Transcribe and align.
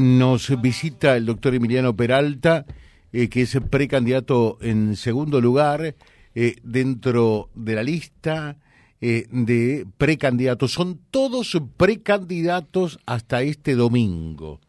Nos 0.00 0.60
visita 0.60 1.16
el 1.16 1.26
doctor 1.26 1.56
Emiliano 1.56 1.96
Peralta, 1.96 2.64
eh, 3.12 3.28
que 3.28 3.42
es 3.42 3.58
precandidato 3.68 4.56
en 4.60 4.94
segundo 4.94 5.40
lugar 5.40 5.96
eh, 6.36 6.54
dentro 6.62 7.50
de 7.56 7.74
la 7.74 7.82
lista 7.82 8.58
eh, 9.00 9.26
de 9.32 9.88
precandidatos. 9.98 10.70
Son 10.70 11.00
todos 11.10 11.60
precandidatos 11.76 13.00
hasta 13.06 13.42
este 13.42 13.74
domingo, 13.74 14.60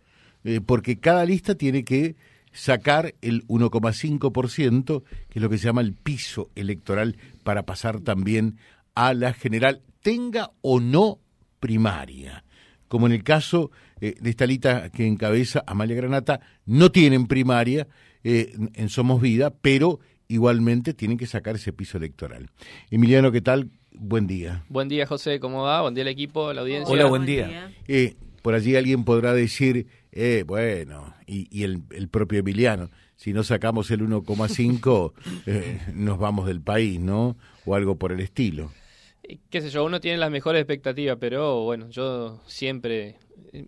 porque 0.66 0.98
cada 0.98 1.26
lista 1.26 1.54
tiene 1.54 1.84
que 1.84 2.16
sacar 2.52 3.14
el 3.22 3.46
1,5%, 3.46 5.04
que 5.30 5.38
es 5.38 5.44
lo 5.44 5.48
que 5.52 5.60
se 5.60 5.66
llama 5.66 5.82
el 5.82 5.94
piso 5.94 6.50
electoral, 6.56 7.18
para 7.44 7.68
pasar 7.68 8.00
también 8.00 8.58
a 8.96 9.14
la 9.14 9.34
general, 9.34 9.84
tenga 10.02 10.50
o 10.62 10.80
no 10.80 11.20
primaria 11.60 12.44
como 12.90 13.06
en 13.06 13.14
el 13.14 13.24
caso 13.24 13.72
eh, 14.02 14.16
de 14.20 14.30
esta 14.30 14.46
lista 14.46 14.90
que 14.90 15.06
encabeza 15.06 15.64
Amalia 15.68 15.96
Granata, 15.96 16.40
no 16.66 16.92
tienen 16.92 17.28
primaria 17.28 17.88
eh, 18.24 18.54
en 18.74 18.90
Somos 18.90 19.22
Vida, 19.22 19.52
pero 19.52 20.00
igualmente 20.28 20.94
tienen 20.94 21.18
que 21.18 21.28
sacar 21.28 21.56
ese 21.56 21.74
piso 21.74 21.98
electoral. 21.98 22.50
Emiliano, 22.92 23.32
¿qué 23.32 23.42
tal? 23.42 23.70
Buen 23.92 24.28
día. 24.28 24.64
Buen 24.70 24.88
día, 24.88 25.06
José, 25.06 25.40
¿cómo 25.40 25.64
va? 25.64 25.82
Buen 25.82 25.94
día 25.94 26.04
al 26.04 26.10
equipo, 26.10 26.50
a 26.50 26.54
la 26.54 26.62
audiencia. 26.62 26.94
Hola, 26.94 27.06
buen 27.06 27.26
día. 27.26 27.72
Eh, 27.88 28.16
por 28.42 28.54
allí 28.54 28.76
alguien 28.76 29.04
podrá 29.04 29.34
decir, 29.34 29.88
bueno, 30.46 31.14
y, 31.28 31.64
el, 31.64 31.82
propio 32.10 32.40
Emiliano, 32.40 32.90
si 33.16 33.34
no 33.34 33.44
sacamos 33.44 33.92
el 33.92 34.02
1,5, 34.02 35.14
nos 35.96 36.20
vamos 36.20 36.48
del 36.48 36.62
país, 36.62 37.00
¿no? 37.00 37.36
O 37.66 37.76
algo 37.76 37.98
por 37.98 38.12
el 38.12 38.22
estilo 38.22 38.72
qué 39.50 39.62
sé 39.62 39.70
yo, 39.70 39.86
uno 39.86 40.00
tiene 40.00 40.18
las 40.18 40.32
mejores 40.32 40.62
expectativas, 40.62 41.18
pero 41.20 41.64
bueno, 41.64 41.90
yo 41.90 42.42
siempre 42.48 43.18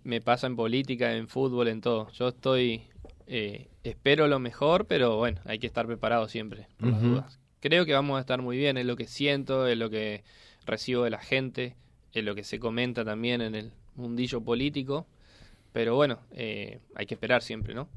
me 0.03 0.21
pasa 0.21 0.47
en 0.47 0.55
política, 0.55 1.13
en 1.15 1.27
fútbol, 1.27 1.67
en 1.67 1.81
todo. 1.81 2.11
Yo 2.11 2.29
estoy, 2.29 2.83
eh, 3.27 3.69
espero 3.83 4.27
lo 4.27 4.39
mejor, 4.39 4.85
pero 4.85 5.17
bueno, 5.17 5.41
hay 5.45 5.59
que 5.59 5.67
estar 5.67 5.87
preparado 5.87 6.27
siempre 6.27 6.67
por 6.79 6.89
las 6.89 7.01
dudas. 7.01 7.39
Creo 7.59 7.85
que 7.85 7.93
vamos 7.93 8.17
a 8.17 8.21
estar 8.21 8.41
muy 8.41 8.57
bien, 8.57 8.77
es 8.77 8.85
lo 8.85 8.95
que 8.95 9.07
siento, 9.07 9.67
es 9.67 9.77
lo 9.77 9.89
que 9.89 10.23
recibo 10.65 11.03
de 11.03 11.09
la 11.09 11.19
gente, 11.19 11.75
es 12.13 12.23
lo 12.23 12.35
que 12.35 12.43
se 12.43 12.59
comenta 12.59 13.05
también 13.05 13.41
en 13.41 13.55
el 13.55 13.71
mundillo 13.95 14.41
político, 14.41 15.07
pero 15.71 15.95
bueno, 15.95 16.19
eh, 16.31 16.79
hay 16.95 17.05
que 17.05 17.13
esperar 17.13 17.41
siempre, 17.41 17.73
¿no? 17.73 17.87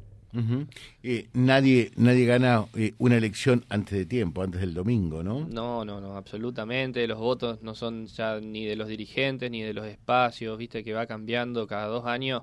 Eh, 1.03 1.29
nadie, 1.33 1.93
nadie 1.97 2.27
gana 2.27 2.67
eh, 2.75 2.95
una 2.99 3.17
elección 3.17 3.65
antes 3.69 3.97
de 3.97 4.07
tiempo, 4.07 4.43
antes 4.43 4.61
del 4.61 4.75
domingo, 4.75 5.23
¿no? 5.23 5.47
No, 5.49 5.85
no, 5.85 6.01
no, 6.01 6.17
absolutamente. 6.17 7.07
Los 7.07 7.19
votos 7.19 7.63
no 7.63 7.75
son 7.75 8.07
ya 8.07 8.41
ni 8.41 8.65
de 8.65 8.77
los 8.77 8.89
dirigentes 8.89 9.51
ni 9.51 9.63
de 9.63 9.75
los 9.75 9.87
espacios, 9.87 10.59
viste 10.59 10.83
que 10.83 10.93
va 10.93 11.07
cambiando 11.07 11.67
cada 11.67 11.87
dos 11.87 12.07
años. 12.07 12.43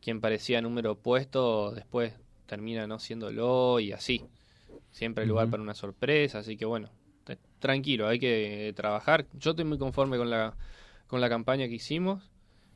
Quien 0.00 0.20
parecía 0.20 0.60
número 0.60 0.92
opuesto 0.92 1.72
después 1.72 2.14
termina 2.46 2.86
no 2.86 2.98
siéndolo 2.98 3.80
y 3.80 3.92
así. 3.92 4.24
Siempre 4.90 5.22
hay 5.22 5.28
lugar 5.28 5.48
para 5.50 5.62
una 5.62 5.74
sorpresa, 5.74 6.40
así 6.40 6.56
que 6.56 6.64
bueno, 6.64 6.90
tranquilo, 7.58 8.08
hay 8.08 8.18
que 8.18 8.72
trabajar. 8.74 9.26
Yo 9.38 9.50
estoy 9.50 9.64
muy 9.64 9.78
conforme 9.78 10.16
con 10.16 10.30
la, 10.30 10.56
con 11.06 11.20
la 11.20 11.28
campaña 11.28 11.68
que 11.68 11.74
hicimos. 11.74 12.30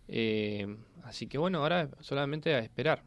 Eh, 0.06 0.76
así 1.02 1.26
que 1.26 1.38
bueno, 1.38 1.58
ahora 1.58 1.88
solamente 2.00 2.54
a 2.54 2.60
esperar. 2.60 3.02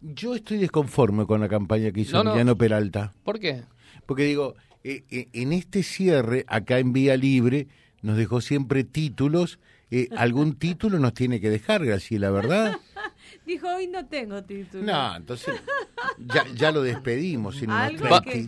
Yo 0.00 0.34
estoy 0.34 0.58
desconforme 0.58 1.26
con 1.26 1.40
la 1.40 1.48
campaña 1.48 1.90
que 1.92 2.00
hizo 2.00 2.20
Emiliano 2.20 2.56
Peralta. 2.56 3.12
¿Por 3.24 3.38
qué? 3.38 3.62
Porque 4.06 4.24
digo, 4.24 4.54
eh, 4.82 5.04
eh, 5.10 5.28
en 5.32 5.52
este 5.52 5.82
cierre, 5.82 6.44
acá 6.48 6.78
en 6.78 6.92
Vía 6.92 7.16
Libre, 7.16 7.68
nos 8.02 8.16
dejó 8.16 8.40
siempre 8.40 8.84
títulos. 8.84 9.58
Eh, 9.90 10.08
algún 10.16 10.54
título 10.58 10.98
nos 10.98 11.14
tiene 11.14 11.40
que 11.40 11.50
dejar, 11.50 11.84
Graciela, 11.84 12.30
¿verdad? 12.30 12.78
Dijo, 13.46 13.68
hoy 13.68 13.86
no 13.86 14.06
tengo 14.06 14.42
título. 14.44 14.84
No, 14.84 15.16
entonces 15.16 15.54
ya, 16.18 16.44
ya 16.54 16.72
lo 16.72 16.82
despedimos. 16.82 17.56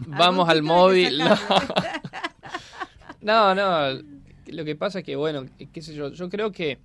vamos 0.06 0.48
al 0.48 0.62
móvil. 0.62 1.20
No. 3.20 3.54
no, 3.54 4.02
Lo 4.46 4.64
que 4.64 4.74
pasa 4.74 4.98
es 4.98 5.04
que, 5.04 5.14
bueno, 5.14 5.46
qué 5.72 5.80
sé 5.80 5.94
yo, 5.94 6.10
yo 6.10 6.28
creo 6.28 6.50
que 6.50 6.80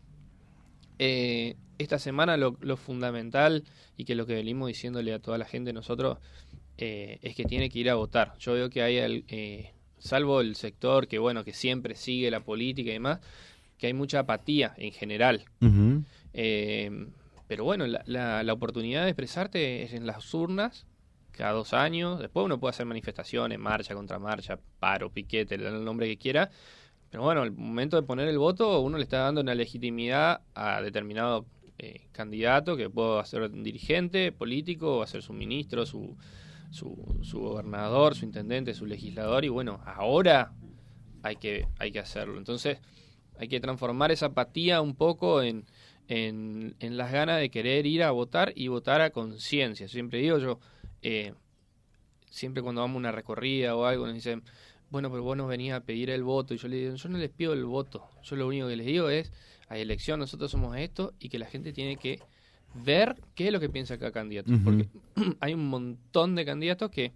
esta 1.00 2.00
semana 2.00 2.38
lo, 2.38 2.78
fundamental 2.78 3.64
y 3.96 4.06
que 4.06 4.16
lo 4.16 4.26
que 4.26 4.34
venimos 4.36 4.68
diciéndole 4.68 5.14
a 5.14 5.20
toda 5.20 5.38
la 5.38 5.46
gente 5.46 5.74
nosotros 5.74 6.18
eh, 6.78 7.20
es 7.22 7.36
que 7.36 7.46
tiene 7.46 7.70
que 7.70 7.80
ir 7.80 7.90
a 7.90 7.96
votar. 7.96 8.34
Yo 8.40 8.54
veo 8.54 8.70
que 8.70 8.82
hay, 8.82 9.24
eh, 9.28 9.74
salvo 9.98 10.42
el 10.42 10.56
sector 10.56 11.08
que 11.08 11.20
bueno 11.20 11.44
que 11.44 11.54
siempre 11.54 11.96
sigue 11.96 12.32
la 12.32 12.42
política 12.42 12.90
y 12.90 12.94
demás, 12.94 13.20
que 13.78 13.88
hay 13.88 13.94
mucha 13.94 14.20
apatía 14.20 14.74
en 14.78 14.92
general. 14.92 15.46
Eh, 16.34 17.08
pero 17.48 17.64
bueno, 17.64 17.88
la, 17.88 18.44
la, 18.44 18.54
oportunidad 18.54 19.04
de 19.04 19.10
expresarte 19.10 19.84
es 19.84 19.94
en 19.94 20.06
las 20.06 20.34
urnas 20.34 20.86
cada 21.32 21.54
dos 21.54 21.74
años. 21.74 22.20
Después 22.20 22.46
uno 22.46 22.60
puede 22.60 22.72
hacer 22.72 22.86
manifestaciones, 22.86 23.58
marcha 23.58 23.96
contra 23.96 24.20
marcha, 24.20 24.60
paro, 24.80 25.12
piquete, 25.12 25.56
el 25.56 25.86
nombre 25.86 26.08
que 26.08 26.18
quiera. 26.18 26.50
Pero 27.10 27.24
bueno, 27.24 27.44
el 27.44 27.52
momento 27.52 27.96
de 27.96 28.04
poner 28.04 28.28
el 28.28 28.38
voto, 28.38 28.80
uno 28.82 28.98
le 28.98 29.04
está 29.04 29.20
dando 29.20 29.42
una 29.42 29.56
legitimidad 29.56 30.42
a 30.54 30.82
determinado 30.82 31.46
eh, 31.80 32.08
candidato, 32.12 32.76
que 32.76 32.90
puedo 32.90 33.24
ser 33.24 33.50
dirigente 33.52 34.32
político, 34.32 34.98
o 34.98 35.04
hacer 35.04 35.22
su 35.22 35.34
ministro, 35.34 35.86
su, 35.86 36.18
su, 36.72 37.40
gobernador, 37.40 38.16
su 38.16 38.26
intendente, 38.26 38.74
su 38.74 38.86
legislador, 38.86 39.46
y 39.46 39.50
bueno, 39.50 39.80
ahora 39.86 40.52
hay 41.24 41.38
que, 41.38 41.68
hay 41.80 41.92
que 41.92 42.00
hacerlo. 42.00 42.38
Entonces, 42.38 42.80
hay 43.40 43.48
que 43.48 43.60
transformar 43.60 44.12
esa 44.12 44.28
apatía 44.28 44.82
un 44.82 44.96
poco 44.96 45.42
en, 45.42 45.66
en, 46.08 46.98
las 46.98 47.12
ganas 47.12 47.40
de 47.40 47.50
querer 47.50 47.86
ir 47.86 48.04
a 48.04 48.12
votar 48.12 48.54
y 48.56 48.68
votar 48.68 49.02
a 49.02 49.12
conciencia. 49.12 49.88
Siempre 49.88 50.20
digo 50.20 50.40
yo, 50.40 50.60
eh, 51.02 51.34
siempre 52.30 52.64
cuando 52.64 52.82
vamos 52.82 52.96
a 52.96 53.00
una 53.00 53.12
recorrida 53.12 53.76
o 53.76 53.86
algo, 53.86 54.06
nos 54.06 54.16
dicen, 54.16 54.44
bueno, 54.90 55.10
pero 55.10 55.24
vos 55.24 55.38
nos 55.38 55.48
venís 55.48 55.74
a 55.74 55.82
pedir 55.82 56.10
el 56.10 56.24
voto, 56.24 56.54
y 56.54 56.58
yo 56.58 56.68
le 56.68 56.78
digo, 56.78 56.96
yo 56.96 57.10
no 57.10 57.18
les 57.18 57.30
pido 57.30 57.54
el 57.54 57.66
voto, 57.66 58.08
yo 58.24 58.36
lo 58.36 58.48
único 58.48 58.68
que 58.68 58.76
les 58.76 58.86
digo 58.86 59.10
es 59.10 59.32
hay 59.70 59.82
elección, 59.82 60.20
nosotros 60.20 60.50
somos 60.52 60.78
esto 60.78 61.14
y 61.20 61.30
que 61.30 61.40
la 61.40 61.46
gente 61.46 61.74
tiene 61.74 61.98
que 61.98 62.20
ver 62.74 63.16
qué 63.36 63.48
es 63.48 63.54
lo 63.54 63.60
que 63.60 63.70
piensa 63.70 63.98
cada 63.98 64.12
candidato. 64.12 64.52
Porque 64.64 64.88
hay 65.40 65.54
un 65.54 65.68
montón 65.68 66.36
de 66.36 66.46
candidatos 66.46 66.90
que, 66.90 67.12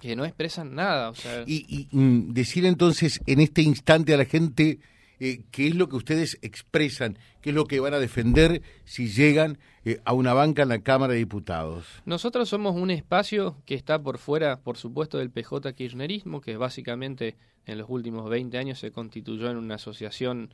que 0.00 0.16
no 0.16 0.24
expresan 0.24 0.74
nada. 0.74 1.10
O 1.10 1.14
sea... 1.14 1.44
y, 1.46 1.88
mm, 1.90 2.32
decir 2.32 2.64
entonces 2.64 3.20
en 3.26 3.40
este 3.40 3.62
instante 3.62 4.14
a 4.14 4.16
la 4.16 4.24
gente 4.24 4.78
eh, 5.20 5.42
qué 5.50 5.68
es 5.68 5.74
lo 5.74 5.88
que 5.88 5.96
ustedes 5.96 6.38
expresan, 6.40 7.18
qué 7.42 7.50
es 7.50 7.54
lo 7.54 7.66
que 7.66 7.78
van 7.78 7.92
a 7.92 7.98
defender 7.98 8.62
si 8.84 9.08
llegan 9.08 9.58
eh, 9.84 10.00
a 10.06 10.14
una 10.14 10.32
banca 10.32 10.62
en 10.62 10.70
la 10.70 10.80
Cámara 10.80 11.12
de 11.12 11.18
Diputados. 11.18 11.84
Nosotros 12.06 12.48
somos 12.48 12.74
un 12.74 12.90
espacio 12.90 13.56
que 13.66 13.74
está 13.74 14.02
por 14.02 14.16
fuera, 14.16 14.60
por 14.60 14.78
supuesto, 14.78 15.18
del 15.18 15.30
PJ 15.30 15.74
Kirchnerismo, 15.74 16.40
que 16.40 16.56
básicamente 16.56 17.36
en 17.66 17.76
los 17.76 17.90
últimos 17.90 18.30
20 18.30 18.56
años 18.56 18.78
se 18.78 18.92
constituyó 18.92 19.50
en 19.50 19.58
una 19.58 19.74
asociación 19.74 20.50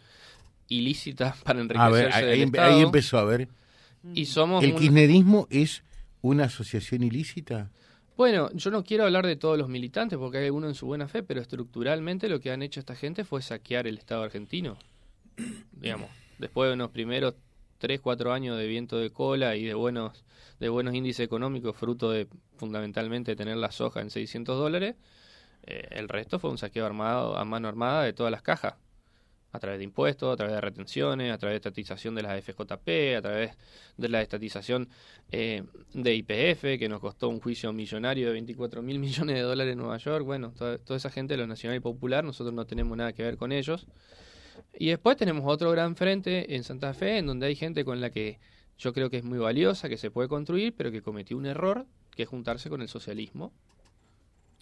ilícita 0.68 1.36
para 1.44 1.60
enriquecerse 1.60 2.18
a 2.18 2.20
ver, 2.22 2.60
ahí, 2.60 2.82
empezó 2.82 3.18
a 3.18 3.24
ver. 3.24 3.48
Y 4.14 4.26
somos 4.26 4.64
¿El 4.64 4.74
kirchnerismo 4.74 5.46
es 5.50 5.84
una 6.22 6.44
asociación 6.44 7.04
ilícita? 7.04 7.70
Bueno, 8.16 8.50
yo 8.54 8.70
no 8.70 8.82
quiero 8.82 9.04
hablar 9.04 9.26
de 9.26 9.36
todos 9.36 9.58
los 9.58 9.68
militantes 9.68 10.18
porque 10.18 10.38
hay 10.38 10.46
algunos 10.46 10.70
en 10.70 10.74
su 10.74 10.86
buena 10.86 11.06
fe, 11.06 11.22
pero 11.22 11.42
estructuralmente 11.42 12.30
lo 12.30 12.40
que 12.40 12.50
han 12.50 12.62
hecho 12.62 12.80
esta 12.80 12.94
gente 12.94 13.24
fue 13.24 13.42
saquear 13.42 13.86
el 13.86 13.98
Estado 13.98 14.22
argentino. 14.22 14.78
Digamos, 15.72 16.08
después 16.38 16.68
de 16.68 16.74
unos 16.74 16.90
primeros 16.90 17.34
3, 17.78 18.00
4 18.00 18.32
años 18.32 18.56
de 18.56 18.66
viento 18.66 18.96
de 18.98 19.10
cola 19.10 19.54
y 19.54 19.64
de 19.64 19.74
buenos, 19.74 20.24
de 20.58 20.70
buenos 20.70 20.94
índices 20.94 21.26
económicos, 21.26 21.76
fruto 21.76 22.10
de 22.10 22.26
fundamentalmente 22.56 23.36
tener 23.36 23.58
la 23.58 23.70
soja 23.70 24.00
en 24.00 24.08
600 24.08 24.56
dólares, 24.56 24.96
eh, 25.64 25.86
el 25.90 26.08
resto 26.08 26.38
fue 26.38 26.48
un 26.48 26.56
saqueo 26.56 26.86
armado 26.86 27.36
a 27.36 27.44
mano 27.44 27.68
armada 27.68 28.02
de 28.02 28.14
todas 28.14 28.32
las 28.32 28.40
cajas 28.40 28.76
a 29.52 29.58
través 29.58 29.78
de 29.78 29.84
impuestos, 29.84 30.32
a 30.32 30.36
través 30.36 30.54
de 30.54 30.60
retenciones, 30.60 31.32
a 31.32 31.38
través 31.38 31.54
de 31.54 31.56
estatización 31.56 32.14
de 32.14 32.22
las 32.22 32.44
FJP, 32.44 33.16
a 33.16 33.22
través 33.22 33.52
de 33.96 34.08
la 34.08 34.20
estatización 34.20 34.88
eh, 35.30 35.64
de 35.94 36.14
IPF, 36.14 36.78
que 36.78 36.88
nos 36.88 37.00
costó 37.00 37.28
un 37.28 37.40
juicio 37.40 37.72
millonario 37.72 38.26
de 38.26 38.32
24 38.34 38.82
mil 38.82 38.98
millones 39.00 39.36
de 39.36 39.42
dólares 39.42 39.72
en 39.72 39.78
Nueva 39.78 39.96
York. 39.98 40.24
Bueno, 40.24 40.52
toda, 40.52 40.78
esa 40.96 41.10
gente 41.10 41.34
de 41.34 41.38
lo 41.38 41.46
nacional 41.46 41.76
y 41.76 41.80
popular, 41.80 42.24
nosotros 42.24 42.54
no 42.54 42.66
tenemos 42.66 42.96
nada 42.96 43.12
que 43.12 43.22
ver 43.22 43.36
con 43.36 43.52
ellos. 43.52 43.86
Y 44.78 44.88
después 44.88 45.16
tenemos 45.16 45.44
otro 45.46 45.70
gran 45.70 45.96
frente 45.96 46.54
en 46.54 46.64
Santa 46.64 46.92
Fe, 46.94 47.18
en 47.18 47.26
donde 47.26 47.46
hay 47.46 47.56
gente 47.56 47.84
con 47.84 48.00
la 48.00 48.10
que 48.10 48.38
yo 48.78 48.92
creo 48.92 49.08
que 49.08 49.18
es 49.18 49.24
muy 49.24 49.38
valiosa, 49.38 49.88
que 49.88 49.96
se 49.96 50.10
puede 50.10 50.28
construir, 50.28 50.74
pero 50.76 50.90
que 50.90 51.00
cometió 51.00 51.36
un 51.36 51.46
error, 51.46 51.86
que 52.14 52.24
es 52.24 52.28
juntarse 52.28 52.68
con 52.68 52.82
el 52.82 52.88
socialismo 52.88 53.52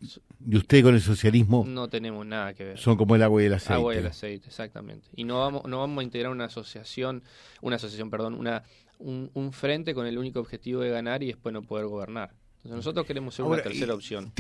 y 0.01 0.57
usted 0.57 0.83
con 0.83 0.95
el 0.95 1.01
socialismo 1.01 1.65
no 1.67 1.89
tenemos 1.89 2.27
nada 2.27 2.53
que 2.55 2.65
ver. 2.65 2.79
Son 2.79 2.97
como 2.97 3.15
el 3.17 3.23
agua 3.23 3.43
y 3.43 3.47
el 3.47 3.55
aceite. 3.55 3.75
Agua 3.75 3.95
y 3.95 3.99
el 3.99 4.07
aceite, 4.07 4.47
exactamente. 4.49 5.09
Y 5.17 5.25
no 5.25 5.39
vamos 5.41 5.65
no 5.67 5.79
vamos 5.79 6.01
a 6.01 6.05
integrar 6.05 6.31
una 6.33 6.45
asociación, 6.47 7.23
una 7.63 7.77
asociación, 7.77 8.11
perdón, 8.11 8.35
una 8.35 8.63
un, 8.99 9.53
frente 9.53 9.95
con 9.95 10.07
el 10.07 10.19
único 10.19 10.41
objetivo 10.41 10.81
de 10.81 10.91
ganar 10.91 11.23
y 11.23 11.27
después 11.29 11.53
no 11.53 11.63
poder 11.63 11.87
gobernar. 11.87 12.31
Entonces 12.59 12.77
nosotros 12.77 13.07
queremos 13.07 13.35
ser 13.35 13.45
una 13.45 13.63
tercera 13.63 13.95
opción. 13.95 14.33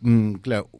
Mm, 0.00 0.34
claro, 0.34 0.70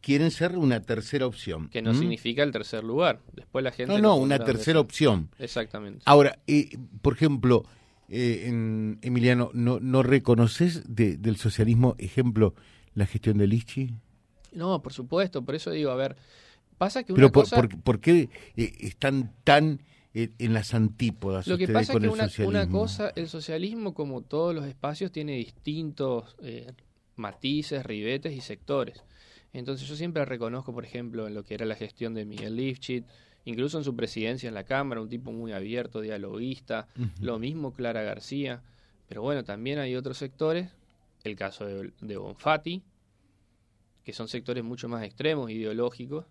quieren 0.00 0.30
ser 0.30 0.56
una 0.56 0.80
tercera 0.80 1.26
opción. 1.26 1.68
Que 1.68 1.82
no 1.82 1.94
significa 1.94 2.42
el 2.42 2.52
tercer 2.52 2.84
lugar. 2.84 3.20
Después 3.32 3.64
la 3.64 3.72
gente... 3.72 3.92
No, 3.92 3.98
no, 3.98 4.16
una 4.16 4.38
tercera 4.44 4.78
opción. 4.78 5.30
Exactamente. 5.38 6.02
Ahora, 6.04 6.38
eh, 6.46 6.76
por 7.00 7.14
ejemplo, 7.14 7.64
eh, 8.08 8.44
en- 8.46 8.98
Emiliano, 9.02 9.50
¿no, 9.54 9.80
no 9.80 10.02
reconoces 10.02 10.82
de- 10.94 11.16
del 11.16 11.36
socialismo, 11.36 11.96
ejemplo, 11.98 12.54
la 12.94 13.06
gestión 13.06 13.38
de 13.38 13.46
Lichi? 13.46 13.94
No, 14.52 14.82
por 14.82 14.92
supuesto, 14.92 15.42
por 15.42 15.54
eso 15.54 15.70
digo, 15.70 15.90
a 15.90 15.96
ver, 15.96 16.16
pasa 16.78 17.02
que 17.04 17.12
una 17.12 17.20
Pero 17.20 17.32
por, 17.32 17.44
cosa... 17.44 17.56
por- 17.56 17.80
¿por 17.80 18.00
qué 18.00 18.28
eh, 18.56 18.72
están 18.80 19.32
tan 19.44 19.80
eh, 20.14 20.30
en 20.38 20.52
las 20.52 20.74
antípodas 20.74 21.46
Lo 21.46 21.56
que 21.56 21.68
pasa 21.68 21.94
es 21.94 21.98
que 22.00 22.44
una, 22.44 22.68
cosa, 22.68 23.12
el 23.16 23.28
socialismo, 23.28 23.94
como 23.94 24.20
todos 24.20 24.54
los 24.54 24.66
espacios, 24.66 25.10
tiene 25.10 25.36
distintos 25.36 26.36
eh, 26.42 26.72
matices, 27.16 27.84
ribetes 27.84 28.34
y 28.34 28.40
sectores. 28.40 29.02
Entonces 29.54 29.88
yo 29.88 29.96
siempre 29.96 30.24
reconozco, 30.24 30.72
por 30.74 30.84
ejemplo, 30.84 31.26
en 31.26 31.34
lo 31.34 31.44
que 31.44 31.54
era 31.54 31.64
la 31.66 31.74
gestión 31.76 32.14
de 32.14 32.24
Miguel 32.24 32.56
Lifchit, 32.56 33.04
incluso 33.44 33.78
en 33.78 33.84
su 33.84 33.96
presidencia 33.96 34.48
en 34.48 34.54
la 34.54 34.64
Cámara, 34.64 35.00
un 35.00 35.08
tipo 35.08 35.32
muy 35.32 35.52
abierto, 35.52 36.00
dialoguista, 36.00 36.88
lo 37.20 37.38
mismo 37.38 37.72
Clara 37.72 38.02
García, 38.02 38.62
pero 39.08 39.22
bueno, 39.22 39.44
también 39.44 39.78
hay 39.78 39.94
otros 39.96 40.16
sectores, 40.18 40.70
el 41.24 41.36
caso 41.36 41.64
de, 41.64 41.92
de 42.00 42.16
Bonfatti, 42.16 42.82
que 44.04 44.12
son 44.12 44.28
sectores 44.28 44.64
mucho 44.64 44.88
más 44.88 45.04
extremos, 45.04 45.50
ideológicos, 45.50 46.26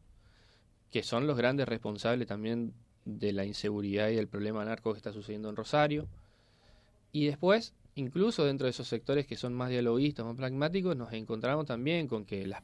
que 0.92 1.04
son 1.04 1.28
los 1.28 1.38
grandes 1.38 1.68
responsables 1.68 2.28
también 2.28 2.74
de 3.06 3.32
la 3.32 3.46
inseguridad 3.46 4.10
y 4.10 4.16
del 4.16 4.28
problema 4.28 4.64
narco 4.66 4.92
que 4.92 4.98
está 4.98 5.14
sucediendo 5.14 5.50
en 5.50 5.56
Rosario. 5.56 6.08
Y 7.12 7.26
después, 7.26 7.74
incluso 7.96 8.46
dentro 8.46 8.66
de 8.66 8.72
esos 8.72 8.88
sectores 8.88 9.26
que 9.26 9.38
son 9.38 9.54
más 9.54 9.70
dialoguistas, 9.70 10.26
más 10.26 10.36
pragmáticos, 10.36 10.96
nos 10.96 11.14
encontramos 11.14 11.66
también 11.66 12.08
con 12.08 12.26
que 12.26 12.46
la, 12.46 12.64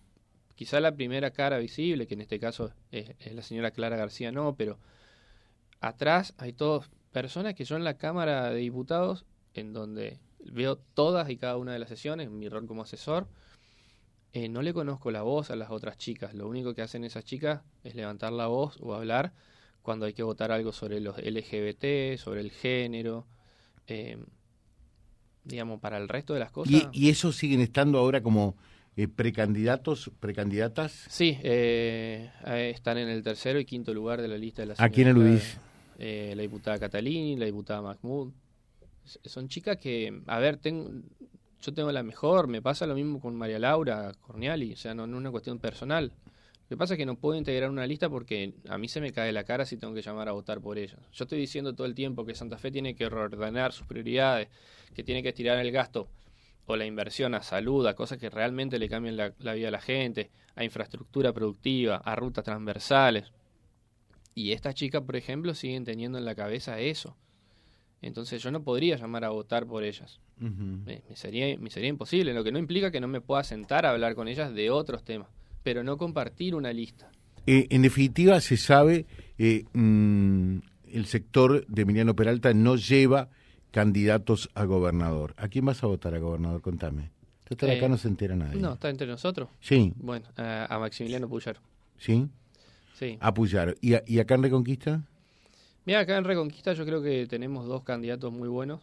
quizá 0.56 0.80
la 0.80 0.96
primera 0.96 1.32
cara 1.32 1.58
visible, 1.58 2.08
que 2.08 2.16
en 2.16 2.22
este 2.22 2.40
caso 2.40 2.72
es, 2.92 3.14
la 3.34 3.42
señora 3.42 3.72
Clara 3.72 3.98
García, 3.98 4.32
no, 4.32 4.56
pero 4.56 4.78
atrás 5.80 6.34
hay 6.38 6.54
todas 6.54 6.90
personas 7.12 7.56
que 7.56 7.66
yo 7.66 7.76
en 7.76 7.84
la 7.84 7.98
Cámara 7.98 8.50
de 8.50 8.60
Diputados, 8.60 9.26
en 9.54 9.74
donde 9.74 10.20
veo 10.40 10.78
todas 10.78 11.30
y 11.30 11.38
cada 11.38 11.58
una 11.58 11.74
de 11.74 11.80
las 11.80 11.90
sesiones, 11.90 12.30
mi 12.30 12.48
rol 12.50 12.68
como 12.68 12.84
asesor, 12.84 13.28
eh, 14.34 14.50
no 14.50 14.62
le 14.62 14.74
conozco 14.74 15.10
la 15.12 15.22
voz 15.24 15.50
a 15.52 15.56
las 15.56 15.72
otras 15.72 15.98
chicas. 15.98 16.34
Lo 16.34 16.48
único 16.48 16.74
que 16.76 16.82
hacen 16.82 17.04
esas 17.04 17.24
chicas 17.26 17.62
es 17.84 17.96
levantar 17.96 18.34
la 18.34 18.48
voz 18.48 18.78
o 18.82 18.94
hablar 18.94 19.34
cuando 19.82 20.06
hay 20.06 20.14
que 20.14 20.24
votar 20.24 20.52
algo 20.52 20.72
sobre 20.74 21.00
los 21.00 21.18
LGBT, 21.18 22.18
sobre 22.18 22.42
el 22.42 22.52
género. 22.52 23.26
eh, 23.88 24.18
digamos, 25.44 25.80
para 25.80 25.98
el 25.98 26.10
resto 26.10 26.34
de 26.34 26.42
las 26.42 26.52
cosas. 26.52 26.90
¿Y, 26.92 27.06
y 27.08 27.10
esos 27.10 27.38
siguen 27.38 27.62
estando 27.62 27.98
ahora 28.00 28.22
como 28.22 28.58
eh, 28.98 29.08
precandidatos, 29.08 30.12
precandidatas? 30.20 30.92
Sí, 31.10 31.38
eh, 31.42 32.30
eh, 32.46 32.72
están 32.76 32.98
en 32.98 33.08
el 33.08 33.24
tercero 33.24 33.58
y 33.58 33.64
quinto 33.64 33.94
lugar 33.94 34.22
de 34.22 34.28
la 34.28 34.38
lista 34.38 34.64
de 34.64 34.66
las 34.66 34.82
¿A 34.82 34.90
quién 34.90 35.08
aludís? 35.08 35.58
eh, 36.00 36.34
la 36.36 36.42
diputada 36.42 36.78
Catalini, 36.80 37.38
la 37.38 37.46
diputada 37.46 37.82
Mahmoud. 37.82 38.34
Son 39.26 39.48
chicas 39.48 39.78
que, 39.78 40.22
a 40.28 40.40
ver, 40.40 40.58
tengo, 40.58 40.90
yo 41.62 41.74
tengo 41.74 41.92
la 41.92 42.04
mejor, 42.04 42.48
me 42.48 42.62
pasa 42.62 42.86
lo 42.86 42.96
mismo 42.96 43.20
con 43.20 43.36
María 43.36 43.60
Laura 43.60 44.14
Corniali, 44.22 44.74
o 44.74 44.78
sea, 44.78 44.94
no, 44.94 45.06
es 45.06 45.12
una 45.12 45.32
cuestión 45.32 45.60
personal. 45.60 46.14
Lo 46.70 46.76
que 46.76 46.78
pasa 46.78 46.94
es 46.96 46.98
que 46.98 47.06
no 47.06 47.16
puedo 47.16 47.38
integrar 47.38 47.70
una 47.70 47.88
lista 47.88 48.10
porque 48.10 48.54
a 48.68 48.78
mí 48.78 48.90
se 48.90 49.00
me 49.00 49.14
cae 49.14 49.32
la 49.32 49.46
cara 49.46 49.66
si 49.66 49.78
tengo 49.78 49.94
que 49.94 50.02
llamar 50.02 50.28
a 50.28 50.34
votar 50.34 50.60
por 50.60 50.78
ellos. 50.78 51.00
Yo 51.14 51.24
estoy 51.24 51.40
diciendo 51.40 51.74
todo 51.74 51.88
el 51.88 51.96
tiempo 51.96 52.26
que 52.26 52.36
Santa 52.36 52.58
Fe 52.58 52.72
tiene 52.72 52.94
que 52.94 53.08
reordenar 53.08 53.72
sus 53.72 53.88
prioridades, 53.88 54.50
que 54.94 55.04
tiene 55.04 55.24
que 55.24 55.30
estirar 55.30 55.58
el 55.60 55.72
gasto 55.72 56.10
o 56.66 56.76
la 56.76 56.86
inversión 56.86 57.34
a 57.36 57.42
salud, 57.42 57.88
a 57.88 57.96
cosas 57.96 58.18
que 58.18 58.30
realmente 58.30 58.80
le 58.80 58.90
cambien 58.90 59.16
la, 59.16 59.34
la 59.40 59.54
vida 59.54 59.70
a 59.70 59.72
la 59.72 59.80
gente, 59.80 60.30
a 60.56 60.66
infraestructura 60.66 61.32
productiva, 61.32 61.96
a 61.98 62.16
rutas 62.16 62.44
transversales. 62.44 63.32
Y 64.36 64.52
estas 64.52 64.76
chicas, 64.76 65.02
por 65.04 65.16
ejemplo, 65.16 65.56
siguen 65.56 65.86
teniendo 65.86 66.18
en 66.18 66.26
la 66.26 66.36
cabeza 66.36 66.80
eso. 66.80 67.16
Entonces 68.02 68.42
yo 68.44 68.52
no 68.52 68.62
podría 68.64 68.96
llamar 68.98 69.24
a 69.26 69.30
votar 69.30 69.66
por 69.66 69.84
ellas. 69.84 70.20
Me, 70.40 71.02
me 71.10 71.16
sería, 71.16 71.58
me 71.58 71.70
sería 71.70 71.90
imposible, 71.90 72.34
lo 72.34 72.44
que 72.44 72.52
no 72.52 72.60
implica 72.60 72.92
que 72.92 73.00
no 73.02 73.08
me 73.08 73.22
pueda 73.22 73.44
sentar 73.44 73.86
a 73.86 73.90
hablar 73.92 74.14
con 74.16 74.28
ellas 74.28 74.54
de 74.54 74.70
otros 74.70 75.04
temas, 75.04 75.28
pero 75.64 75.84
no 75.84 75.98
compartir 75.98 76.54
una 76.56 76.72
lista. 76.72 77.10
Eh, 77.48 77.66
en 77.72 77.82
definitiva, 77.82 78.40
se 78.42 78.56
sabe, 78.58 79.06
eh, 79.38 79.64
mm, 79.74 80.58
el 80.94 81.06
sector 81.08 81.66
de 81.68 81.82
Emiliano 81.82 82.16
Peralta 82.16 82.54
no 82.54 82.76
lleva 82.76 83.30
candidatos 83.72 84.50
a 84.54 84.66
gobernador. 84.66 85.34
¿A 85.38 85.48
quién 85.48 85.66
vas 85.66 85.84
a 85.84 85.88
votar 85.88 86.14
a 86.14 86.20
gobernador? 86.20 86.62
Contame. 86.62 87.12
Total, 87.48 87.70
acá 87.72 87.86
Eh, 87.86 87.90
no 87.90 87.98
se 87.98 88.08
entera 88.10 88.36
nadie. 88.36 88.60
No, 88.62 88.74
está 88.74 88.90
entre 88.90 89.08
nosotros. 89.08 89.50
Sí, 89.62 89.94
Bueno, 89.96 90.28
a, 90.36 90.74
a 90.74 90.80
Maximiliano 90.80 91.28
Puyaro. 91.30 91.62
sí, 91.98 92.28
Sí. 92.94 93.18
a 93.22 93.34
Puyaro. 93.34 93.74
¿Y, 93.80 93.94
a- 93.94 94.04
¿Y 94.08 94.20
acá 94.20 94.36
en 94.36 94.44
Reconquista? 94.44 95.04
Mira, 95.88 96.02
acá 96.02 96.18
en 96.18 96.26
Reconquista 96.26 96.74
yo 96.74 96.86
creo 96.86 97.02
que 97.02 97.28
tenemos 97.28 97.66
dos 97.66 97.82
candidatos 97.84 98.34
muy 98.34 98.50
buenos, 98.50 98.82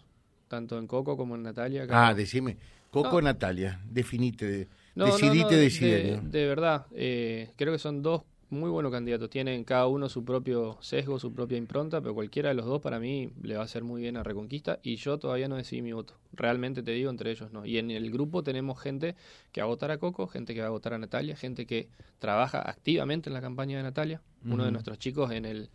tanto 0.49 0.79
en 0.79 0.87
Coco 0.87 1.19
como 1.19 1.35
en 1.35 1.43
Natalia. 1.43 1.83
Acá- 1.83 2.09
Ah, 2.09 2.15
decime. 2.15 2.57
Coco 2.91 3.21
No. 3.21 3.27
Natalia, 3.27 3.79
definite, 3.91 4.47
de- 4.47 4.69
No, 4.95 5.05
decidite, 5.07 5.43
no, 5.43 5.49
de, 5.51 6.21
de 6.23 6.47
verdad, 6.47 6.87
eh, 6.95 7.51
creo 7.57 7.75
que 7.75 7.79
son 7.79 8.01
dos 8.01 8.23
muy 8.49 8.71
buenos 8.71 8.91
candidatos. 8.91 9.29
Tienen 9.29 9.65
cada 9.65 9.87
uno 9.87 10.09
su 10.09 10.25
propio 10.25 10.79
sesgo, 10.81 11.19
su 11.19 11.31
propia 11.35 11.59
impronta, 11.59 12.01
pero 12.01 12.15
cualquiera 12.15 12.49
de 12.49 12.55
los 12.55 12.65
dos 12.65 12.81
para 12.81 12.99
mí 12.99 13.29
le 13.43 13.57
va 13.57 13.61
a 13.61 13.65
hacer 13.65 13.85
muy 13.85 14.01
bien 14.01 14.17
a 14.17 14.23
Reconquista 14.23 14.79
y 14.83 14.97
yo 14.97 15.19
todavía 15.19 15.47
no 15.47 15.57
decidí 15.57 15.83
mi 15.83 15.93
voto. 15.93 16.15
Realmente 16.33 16.83
te 16.83 16.93
digo, 16.93 17.11
entre 17.11 17.33
ellos 17.33 17.53
no. 17.53 17.67
Y 17.67 17.77
en 17.77 17.91
el 17.91 18.11
grupo 18.11 18.43
tenemos 18.43 18.81
gente 18.81 19.15
que 19.53 19.61
va 19.61 19.67
a 19.67 19.69
votar 19.69 19.91
a 19.91 19.99
Coco, 19.99 20.27
gente 20.27 20.55
que 20.55 20.63
va 20.63 20.69
a 20.69 20.71
votar 20.71 20.95
a 20.95 20.99
Natalia, 20.99 21.37
gente 21.37 21.67
que 21.67 21.89
trabaja 22.19 22.63
activamente 22.63 23.29
en 23.29 23.35
la 23.35 23.43
campaña 23.43 23.77
de 23.77 23.83
Natalia. 23.83 24.23
Uno 24.47 24.65
de 24.65 24.71
nuestros 24.73 24.99
chicos 24.99 25.33
en 25.33 25.45
el 25.45 25.69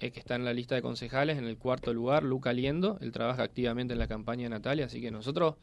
eh, 0.00 0.10
que 0.10 0.20
está 0.20 0.34
en 0.36 0.44
la 0.44 0.52
lista 0.52 0.74
de 0.74 0.82
concejales, 0.82 1.38
en 1.38 1.44
el 1.44 1.56
cuarto 1.58 1.92
lugar, 1.92 2.22
Luca 2.22 2.52
Liendo, 2.52 2.98
él 3.00 3.12
trabaja 3.12 3.42
activamente 3.42 3.92
en 3.92 3.98
la 3.98 4.06
campaña 4.06 4.44
de 4.44 4.50
Natalia, 4.50 4.86
así 4.86 5.00
que 5.00 5.10
nosotros 5.10 5.56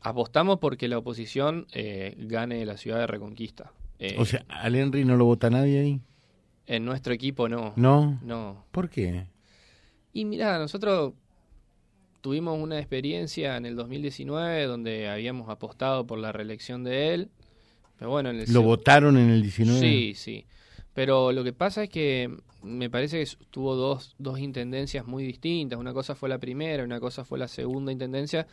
apostamos 0.00 0.58
porque 0.58 0.88
la 0.88 0.98
oposición 0.98 1.66
eh, 1.72 2.14
gane 2.18 2.64
la 2.64 2.76
ciudad 2.76 2.98
de 2.98 3.06
Reconquista. 3.06 3.72
Eh, 3.98 4.16
O 4.18 4.24
sea, 4.24 4.44
¿al 4.48 4.76
Henry 4.76 5.04
no 5.04 5.16
lo 5.16 5.24
vota 5.24 5.50
nadie 5.50 5.80
ahí? 5.80 6.00
en 6.66 6.84
nuestro 6.84 7.14
equipo 7.14 7.48
no. 7.48 7.72
¿No? 7.76 8.20
No. 8.22 8.66
¿Por 8.72 8.90
qué? 8.90 9.24
Y 10.12 10.26
mira, 10.26 10.58
nosotros 10.58 11.14
tuvimos 12.20 12.60
una 12.62 12.78
experiencia 12.78 13.56
en 13.56 13.64
el 13.64 13.74
2019 13.74 14.64
donde 14.64 15.08
habíamos 15.08 15.48
apostado 15.48 16.06
por 16.06 16.18
la 16.18 16.30
reelección 16.30 16.84
de 16.84 17.14
él. 17.14 17.30
Pero 17.98 18.10
bueno, 18.10 18.28
en 18.30 18.40
el 18.40 18.52
¿Lo 18.52 18.60
votaron 18.62 19.16
en 19.16 19.30
el 19.30 19.40
19? 19.40 19.80
Sí, 19.80 20.12
sí. 20.14 20.44
Pero 20.98 21.30
lo 21.30 21.44
que 21.44 21.52
pasa 21.52 21.84
es 21.84 21.90
que 21.90 22.28
me 22.60 22.90
parece 22.90 23.22
que 23.24 23.30
tuvo 23.52 23.76
dos, 23.76 24.16
dos 24.18 24.40
intendencias 24.40 25.06
muy 25.06 25.22
distintas. 25.22 25.78
Una 25.78 25.92
cosa 25.92 26.16
fue 26.16 26.28
la 26.28 26.38
primera, 26.38 26.82
una 26.82 26.98
cosa 26.98 27.24
fue 27.24 27.38
la 27.38 27.46
segunda 27.46 27.92
intendencia, 27.92 28.48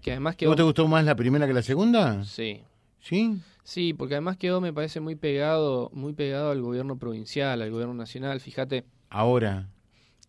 que 0.00 0.12
además 0.12 0.34
quedó... 0.36 0.48
¿Vos 0.48 0.56
te 0.56 0.62
gustó 0.62 0.88
más 0.88 1.04
la 1.04 1.14
primera 1.14 1.46
que 1.46 1.52
la 1.52 1.60
segunda? 1.60 2.24
Sí, 2.24 2.62
¿Sí? 3.00 3.38
sí, 3.64 3.92
porque 3.92 4.14
además 4.14 4.38
quedó, 4.38 4.62
me 4.62 4.72
parece, 4.72 5.00
muy 5.00 5.14
pegado, 5.14 5.90
muy 5.92 6.14
pegado 6.14 6.52
al 6.52 6.62
gobierno 6.62 6.96
provincial, 6.96 7.60
al 7.60 7.70
gobierno 7.70 7.92
nacional. 7.92 8.40
Fíjate, 8.40 8.86
Ahora. 9.10 9.68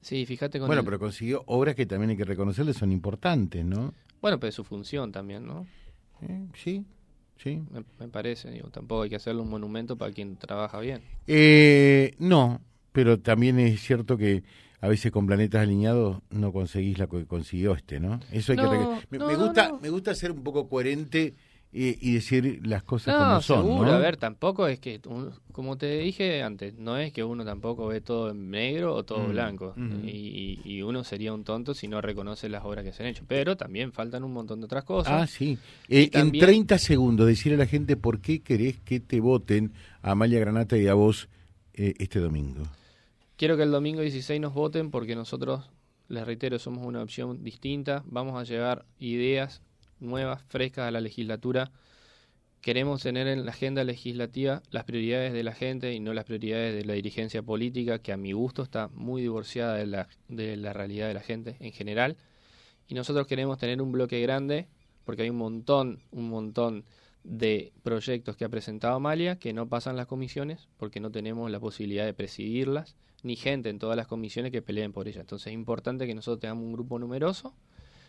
sí, 0.02 0.26
fíjate 0.26 0.60
con 0.60 0.68
Bueno, 0.68 0.82
el- 0.82 0.86
pero 0.86 1.00
consiguió 1.00 1.44
obras 1.46 1.76
que 1.76 1.86
también 1.86 2.10
hay 2.10 2.18
que 2.18 2.26
reconocerle 2.26 2.74
son 2.74 2.92
importantes, 2.92 3.64
¿no? 3.64 3.94
Bueno, 4.22 4.42
pero 4.42 4.52
su 4.52 4.66
función 4.66 5.14
también, 5.14 5.48
¿no? 5.48 5.66
Eh, 6.22 6.48
sí, 6.54 6.84
sí. 7.42 7.62
Me, 7.72 7.84
me 8.00 8.08
parece, 8.08 8.52
digo, 8.52 8.70
tampoco 8.70 9.04
hay 9.04 9.10
que 9.10 9.16
hacerle 9.18 9.42
un 9.42 9.50
monumento 9.50 9.98
para 9.98 10.12
quien 10.12 10.36
trabaja 10.38 10.80
bien. 10.80 11.02
Eh, 11.28 12.16
no, 12.20 12.62
pero 12.92 13.20
también 13.20 13.60
es 13.60 13.82
cierto 13.82 14.18
que 14.18 14.44
a 14.80 14.88
veces 14.88 15.12
con 15.12 15.28
planetas 15.28 15.62
alineados 15.62 16.22
no 16.32 16.52
conseguís 16.52 16.98
lo 16.98 17.08
que 17.08 17.26
consiguió 17.26 17.74
este, 17.76 18.00
¿no? 18.00 18.20
Eso 18.32 18.52
hay 18.54 18.58
No, 18.58 18.70
que 18.72 18.78
me, 19.12 19.18
no, 19.20 19.28
me 19.28 19.36
gusta, 19.36 19.70
no. 19.70 19.80
me 19.80 19.90
gusta 19.90 20.16
ser 20.16 20.32
un 20.32 20.44
poco 20.44 20.68
coherente 20.68 21.36
y 21.74 22.14
decir 22.16 22.60
las 22.68 22.84
cosas 22.84 23.14
No, 23.14 23.20
como 23.26 23.42
son, 23.42 23.62
seguro, 23.66 23.86
¿no? 23.92 23.94
a 23.94 24.00
ver, 24.00 24.18
tampoco 24.18 24.68
es 24.68 24.80
que, 24.80 25.00
como 25.54 25.78
te 25.78 26.00
dije 26.00 26.44
antes, 26.44 26.74
no 26.78 26.98
es 26.98 27.14
que 27.14 27.24
uno 27.24 27.46
tampoco 27.46 27.88
ve 27.88 28.02
todo 28.02 28.32
en 28.32 28.50
negro 28.52 28.94
o 28.94 29.04
todo 29.06 29.28
Mm, 29.28 29.32
blanco. 29.32 29.74
ujú. 29.78 30.06
y, 30.06 30.60
y 30.66 30.82
uno 30.82 31.04
sería 31.06 31.34
un 31.34 31.46
tonto 31.46 31.74
si 31.74 31.88
no 31.88 32.02
reconoce 32.02 32.50
las 32.50 32.66
obras 32.66 32.84
que 32.84 32.92
se 32.92 33.04
han 33.04 33.10
hecho. 33.10 33.24
Pero 33.28 33.56
también 33.56 33.94
faltan 33.94 34.24
un 34.26 34.34
montón 34.34 34.60
de 34.60 34.66
otras 34.66 34.84
cosas. 34.84 35.14
Ah, 35.14 35.28
sí. 35.28 35.58
Eh, 35.88 36.10
también- 36.10 36.44
En 36.44 36.50
30 36.50 36.78
segundos, 36.78 37.26
decirle 37.26 37.56
a 37.56 37.60
la 37.60 37.66
gente 37.68 37.96
por 37.96 38.20
qué 38.20 38.42
querés 38.42 38.78
que 38.82 39.00
te 39.00 39.22
voten 39.22 39.72
a 40.02 40.12
Amalia 40.12 40.40
Granata 40.42 40.78
y 40.78 40.88
a 40.88 40.94
vos 40.94 41.30
eh, 41.74 41.94
este 42.00 42.20
domingo. 42.20 42.64
Quiero 43.38 43.56
que 43.56 43.64
el 43.64 43.72
domingo 43.72 44.02
16 44.02 44.42
nos 44.42 44.54
voten 44.54 44.92
porque 44.92 45.16
nosotros, 45.16 45.70
les 46.10 46.26
reitero, 46.26 46.60
somos 46.60 46.86
una 46.86 47.02
opción 47.02 47.44
distinta. 47.46 48.04
Vamos 48.08 48.38
a 48.40 48.44
llevar 48.44 48.86
ideas 49.00 49.62
nuevas, 50.02 50.44
frescas 50.44 50.88
a 50.88 50.92
la 50.92 51.02
legislatura. 51.02 51.72
Queremos 52.62 53.02
tener 53.02 53.28
en 53.28 53.46
la 53.46 53.52
agenda 53.52 53.84
legislativa 53.84 54.62
las 54.70 54.84
prioridades 54.84 55.34
de 55.34 55.44
la 55.44 55.54
gente 55.54 55.94
y 55.94 56.00
no 56.00 56.14
las 56.14 56.26
prioridades 56.26 56.76
de 56.76 56.86
la 56.86 56.94
dirigencia 56.94 57.42
política, 57.42 58.00
que 58.00 58.12
a 58.12 58.18
mi 58.18 58.34
gusto 58.34 58.62
está 58.62 58.90
muy 58.90 59.22
divorciada 59.22 59.76
de 59.76 59.88
la, 59.88 60.08
de 60.28 60.58
la 60.58 60.74
realidad 60.74 61.08
de 61.08 61.14
la 61.14 61.22
gente 61.22 61.58
en 61.60 61.72
general. 61.72 62.18
Y 62.88 62.94
nosotros 62.94 63.26
queremos 63.26 63.58
tener 63.58 63.82
un 63.82 63.92
bloque 63.92 64.22
grande, 64.22 64.68
porque 65.06 65.24
hay 65.24 65.30
un 65.30 65.38
montón, 65.38 66.04
un 66.12 66.30
montón 66.30 66.86
de 67.24 67.72
proyectos 67.84 68.36
que 68.36 68.46
ha 68.46 68.50
presentado 68.50 68.96
Amalia 68.96 69.38
que 69.38 69.54
no 69.54 69.70
pasan 69.70 69.96
las 69.96 70.08
comisiones 70.08 70.70
porque 70.78 71.00
no 71.00 71.12
tenemos 71.12 71.50
la 71.52 71.60
posibilidad 71.60 72.06
de 72.06 72.14
presidirlas, 72.14 72.96
ni 73.24 73.36
gente 73.36 73.70
en 73.70 73.80
todas 73.80 73.96
las 73.96 74.08
comisiones 74.08 74.52
que 74.52 74.62
peleen 74.62 74.92
por 74.92 75.08
ellas. 75.08 75.22
Entonces 75.22 75.48
es 75.48 75.54
importante 75.54 76.08
que 76.08 76.16
nosotros 76.16 76.40
tengamos 76.40 76.64
un 76.64 76.74
grupo 76.74 76.98
numeroso 76.98 77.54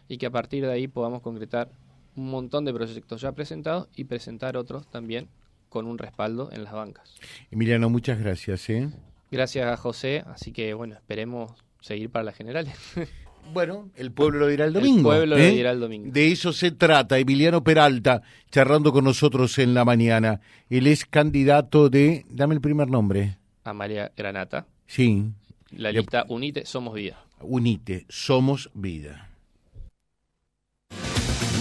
y 0.09 0.19
que 0.19 0.27
a 0.27 0.31
partir 0.31 0.65
de 0.65 0.73
ahí 0.73 0.89
podamos 0.89 1.23
concretar 1.23 1.71
un 2.17 2.31
montón 2.31 2.65
de 2.65 2.73
proyectos 2.73 3.21
ya 3.21 3.33
presentados 3.33 3.89
y 3.97 4.05
presentar 4.05 4.57
otros 4.57 4.87
también 4.91 5.29
con 5.69 5.87
un 5.87 5.99
respaldo 5.99 6.51
en 6.53 6.65
las 6.65 6.75
bancas. 6.75 7.15
Emiliano, 7.51 7.89
muchas 7.89 8.19
gracias. 8.19 8.69
¿eh? 8.69 8.91
Gracias 9.31 9.67
a 9.67 9.77
José, 9.77 10.23
así 10.27 10.53
que 10.53 10.75
bueno, 10.75 10.95
esperemos 10.95 11.53
seguir 11.81 12.11
para 12.11 12.25
las 12.25 12.37
generales. 12.37 12.75
Bueno, 13.53 13.91
el 13.97 14.13
pueblo 14.13 14.39
lo 14.39 14.47
dirá 14.47 14.67
el 14.67 14.73
domingo. 14.73 15.13
El 15.13 15.19
pueblo 15.19 15.37
¿eh? 15.37 15.49
lo 15.49 15.55
dirá 15.57 15.71
el 15.73 15.81
domingo. 15.81 16.13
De 16.13 16.31
eso 16.31 16.53
se 16.53 16.71
trata. 16.71 17.19
Emiliano 17.19 17.65
Peralta, 17.65 18.23
charlando 18.53 18.93
con 18.93 19.03
nosotros 19.05 19.59
en 19.59 19.75
la 19.75 19.85
mañana. 19.85 20.41
Él 20.71 20.87
es 20.87 21.05
candidato 21.05 21.91
de. 21.91 22.25
Dame 22.31 22.55
el 22.55 22.61
primer 22.61 22.89
nombre. 22.89 23.39
Amalia 23.65 24.13
Granata. 24.17 24.69
Sí. 24.87 25.25
La 25.73 25.91
lista 25.91 26.25
Unite 26.29 26.65
Somos 26.67 26.95
Vida. 26.95 27.25
Unite, 27.41 28.07
Somos 28.09 28.71
Vida. 28.75 29.32